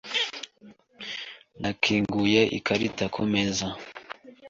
[1.61, 3.67] Nakinguye ikarita kumeza.